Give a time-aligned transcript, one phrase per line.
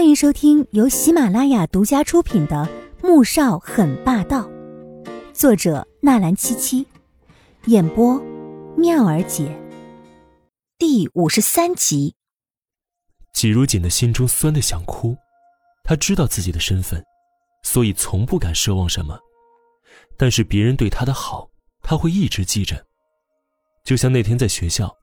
[0.00, 2.66] 欢迎收听由喜马拉雅独家出品的
[3.06, 4.48] 《穆少很霸道》，
[5.34, 6.86] 作者纳兰七七，
[7.66, 8.18] 演播
[8.78, 9.54] 妙儿姐，
[10.78, 12.14] 第五十三集。
[13.34, 15.14] 季如锦的心中酸的想哭，
[15.84, 17.04] 他知道自己的身份，
[17.62, 19.18] 所以从不敢奢望什么。
[20.16, 21.50] 但是别人对他的好，
[21.82, 22.86] 他会一直记着。
[23.84, 24.96] 就像那天在学校，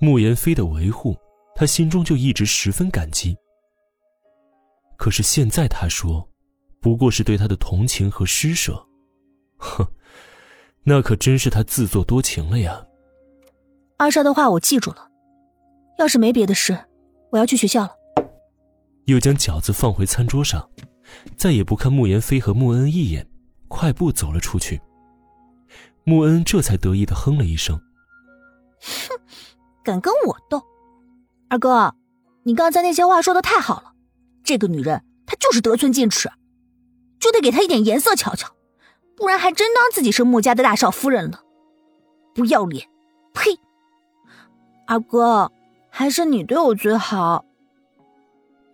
[0.00, 1.16] 穆言飞的维护。
[1.54, 3.36] 他心中就一直十分感激。
[5.02, 6.28] 可是现在他说，
[6.80, 8.86] 不过是对他的同情和施舍，
[9.56, 9.84] 哼，
[10.84, 12.86] 那可真是他自作多情了呀。
[13.98, 15.10] 二少的话我记住了，
[15.98, 16.78] 要是没别的事，
[17.32, 17.90] 我要去学校了。
[19.06, 20.70] 又将饺子放回餐桌上，
[21.36, 23.28] 再也不看慕言飞和穆恩一眼，
[23.66, 24.80] 快步走了出去。
[26.04, 27.76] 穆恩这才得意的哼了一声
[28.78, 29.20] ：“哼，
[29.82, 30.62] 敢跟我斗！”
[31.50, 31.92] 二哥，
[32.44, 33.91] 你刚才那些话说的太好了，
[34.44, 36.30] 这个女人她就是得寸进尺，
[37.18, 38.48] 就得给她一点颜色瞧瞧，
[39.16, 41.40] 不然还真当自己是穆家的大少夫人了，
[42.34, 42.86] 不要脸！
[43.34, 43.50] 呸！
[44.86, 45.50] 二哥，
[45.88, 47.44] 还是你对我最好。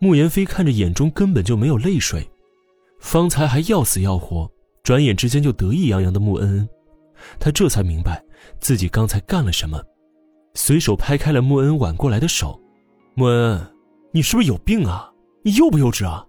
[0.00, 2.28] 穆言飞看着眼中根本就没有泪水，
[2.98, 4.50] 方才还要死要活，
[4.82, 6.68] 转眼之间就得意洋洋的穆恩恩，
[7.38, 8.24] 他这才明白
[8.60, 9.80] 自己刚才干了什么，
[10.54, 12.60] 随手拍开了穆恩挽过来的手。
[13.14, 13.74] 穆恩，
[14.12, 15.12] 你是不是有病啊？
[15.48, 16.26] 你幼不幼稚啊？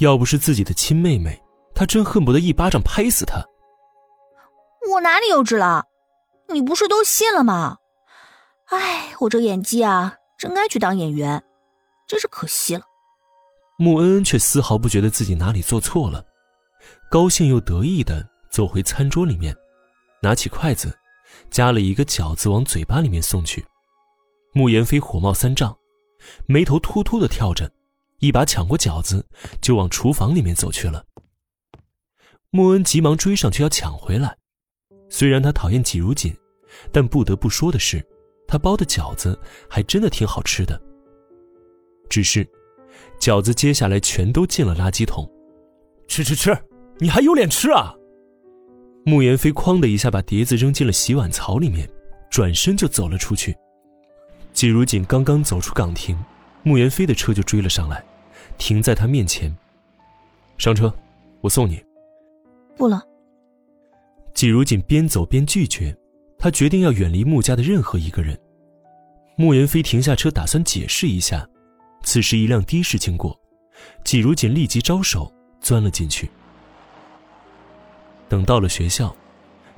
[0.00, 1.42] 要不是自己的亲妹妹，
[1.74, 3.42] 他真恨不得一巴掌拍死她。
[4.92, 5.86] 我哪里幼稚了？
[6.52, 7.78] 你不是都信了吗？
[8.66, 11.42] 哎，我这演技啊，真该去当演员，
[12.06, 12.82] 真是可惜了。
[13.78, 16.22] 穆恩恩却丝毫不觉得自己哪里做错了，
[17.10, 19.56] 高兴又得意的走回餐桌里面，
[20.20, 20.94] 拿起筷子，
[21.48, 23.64] 夹了一个饺子往嘴巴里面送去。
[24.52, 25.74] 穆言飞火冒三丈。
[26.46, 27.70] 眉头突突的跳着，
[28.20, 29.24] 一把抢过饺子，
[29.60, 31.04] 就往厨房里面走去了。
[32.50, 34.36] 穆恩急忙追上去要抢回来。
[35.08, 36.34] 虽然他讨厌季如锦，
[36.90, 38.04] 但不得不说的是，
[38.46, 40.80] 他包的饺子还真的挺好吃的。
[42.08, 42.46] 只是，
[43.20, 45.30] 饺子接下来全都进了垃圾桶。
[46.08, 46.56] 吃吃吃，
[46.98, 47.94] 你还有脸吃啊！
[49.04, 51.88] 穆言飞哐的一下把碟子扔进了洗碗槽里面，
[52.30, 53.56] 转身就走了出去。
[54.52, 56.18] 季如锦刚刚走出岗亭，
[56.68, 58.04] 穆言飞的车就追了上来，
[58.58, 59.50] 停在他面前。
[60.58, 60.92] 上车，
[61.40, 61.82] 我送你。
[62.76, 63.02] 不了。
[64.34, 65.96] 季如锦边走边拒绝，
[66.38, 68.38] 他决定要远离穆家的任何一个人。
[69.36, 71.48] 穆言飞停下车，打算解释一下。
[72.02, 73.34] 此时一辆的士经过，
[74.04, 76.28] 季如锦立即招手钻了进去。
[78.28, 79.16] 等到了学校，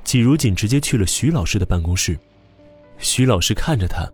[0.03, 2.19] 季如锦直接去了徐老师的办公室。
[2.99, 4.11] 徐老师看着他。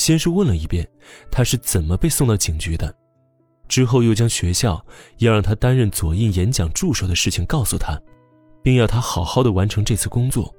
[0.00, 0.88] 先是问了一遍，
[1.30, 2.92] 他是怎么被送到警局的，
[3.68, 4.82] 之后又将学校
[5.18, 8.00] 要让他担任左印演讲助手的事情告诉他，
[8.62, 10.54] 并要他好好的完成这次工作，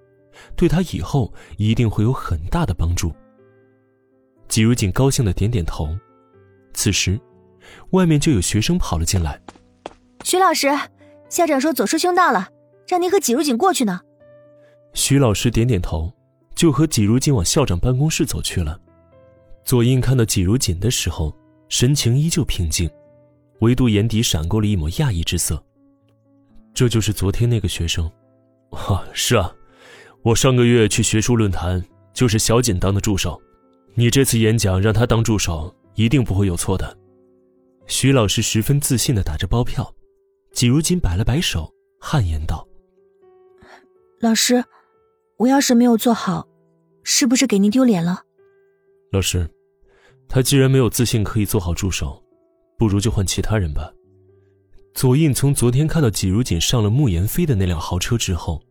[0.55, 3.11] 对他以后一定会有很大的帮助。
[4.47, 5.89] 季如锦高兴的点点头。
[6.73, 7.19] 此时，
[7.93, 9.41] 外面就有学生跑了进来。
[10.23, 10.69] 徐老师，
[11.29, 12.47] 校长说左师兄到了，
[12.87, 14.01] 让您和季如锦过去呢。
[14.93, 16.13] 徐老师点点头，
[16.53, 18.79] 就和季如锦往校长办公室走去了。
[19.63, 21.35] 左印看到季如锦的时候，
[21.69, 22.89] 神情依旧平静，
[23.59, 25.63] 唯独眼底闪过了一抹讶异之色。
[26.73, 28.09] 这就是昨天那个学生，
[28.71, 29.53] 啊，是啊，
[30.23, 31.83] 我上个月去学术论坛，
[32.13, 33.41] 就是小锦当的助手。
[33.93, 36.97] 你这次演讲让他当助手，一定不会有错的。
[37.87, 39.93] 徐老师十分自信的打着包票，
[40.53, 42.65] 季如锦摆了摆手，汗颜道
[44.21, 44.63] ：“老师，
[45.37, 46.47] 我要是没有做好，
[47.03, 48.23] 是不是给您丢脸了？”
[49.11, 49.45] 老师，
[50.29, 52.23] 他既然没有自信可以做好助手，
[52.77, 53.91] 不如就换其他人吧。
[54.93, 58.61] 左印从昨天看到季如锦上了慕言飞的那辆豪车之后，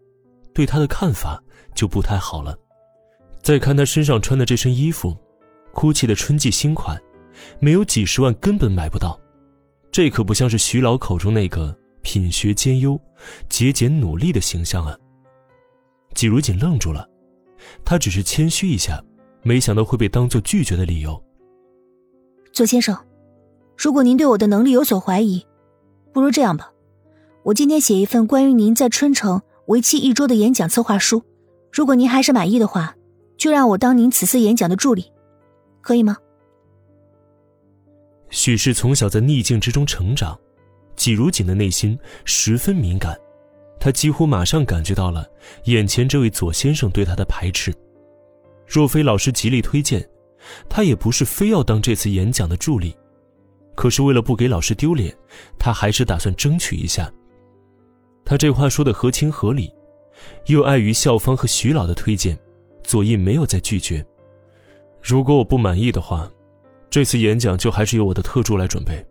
[0.55, 1.43] 对他的看法
[1.75, 2.59] 就不太好了。
[3.43, 5.15] 再看他身上穿的这身衣服，
[5.75, 6.99] 哭泣的春季新款，
[7.59, 9.21] 没有几十万根本买不到。
[9.93, 12.99] 这可不像是徐老口中那个品学兼优、
[13.51, 14.97] 节俭努力的形象啊。
[16.15, 17.07] 季如锦愣住了，
[17.85, 19.05] 他只是谦虚一下。
[19.43, 21.23] 没想到会被当做拒绝的理由。
[22.53, 22.97] 左先生，
[23.77, 25.47] 如果您对我的能力有所怀疑，
[26.13, 26.73] 不如这样吧，
[27.43, 31.23] 我今天写一份关于您在春城为期一周的演讲策划书，
[31.73, 32.95] 如果您还是满意的话，
[33.37, 35.11] 就让我当您此次演讲的助理，
[35.81, 36.17] 可以吗？
[38.29, 40.39] 许氏从小在逆境之中成长，
[40.97, 43.19] 季如锦的内心十分敏感，
[43.79, 45.27] 他几乎马上感觉到了
[45.65, 47.73] 眼前这位左先生对他的排斥。
[48.71, 50.09] 若非老师极力推荐，
[50.69, 52.97] 他也不是非要当这次演讲的助理。
[53.75, 55.13] 可是为了不给老师丢脸，
[55.59, 57.13] 他还是打算争取一下。
[58.25, 59.75] 他这话说的合情合理，
[60.47, 62.39] 又碍于校方和徐老的推荐，
[62.85, 64.07] 左印没有再拒绝。
[65.03, 66.31] 如果我不满意的话，
[66.89, 69.05] 这次演讲就还是由我的特助来准备。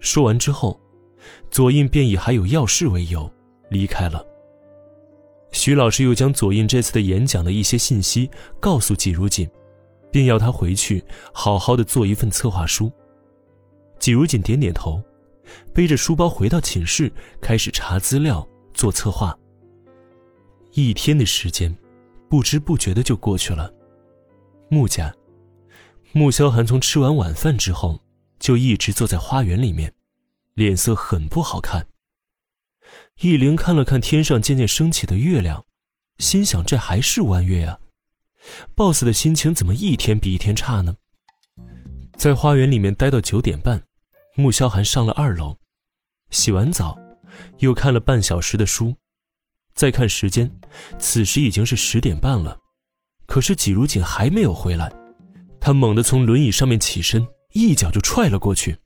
[0.00, 0.80] 说完之后，
[1.50, 3.30] 左印便以还有要事为由
[3.68, 4.24] 离开了。
[5.52, 8.28] 徐老师又将左印这次的演讲的一些信息
[8.58, 9.48] 告诉季如锦，
[10.10, 12.90] 并要他回去好好的做一份策划书。
[13.98, 15.00] 季如锦点点头，
[15.72, 19.38] 背着书包回到寝室，开始查资料做策划。
[20.72, 21.72] 一天的时间，
[22.28, 23.72] 不知不觉的就过去了。
[24.70, 25.14] 穆家，
[26.12, 28.00] 穆萧寒从吃完晚饭之后，
[28.38, 29.92] 就一直坐在花园里面，
[30.54, 31.86] 脸色很不好看。
[33.20, 35.64] 易灵看了看天上渐渐升起的月亮，
[36.18, 37.78] 心想：这还是弯月呀。
[38.74, 40.96] boss 的心情怎么一天比一天差呢？
[42.16, 43.80] 在花园里面待到九点半，
[44.34, 45.56] 穆萧寒上了二楼，
[46.30, 46.98] 洗完澡，
[47.58, 48.94] 又看了半小时的书，
[49.74, 50.50] 再看时间，
[50.98, 52.58] 此时已经是十点半了。
[53.26, 54.92] 可是季如锦还没有回来，
[55.60, 58.76] 他猛地从轮椅上面起身，一脚就踹了过去。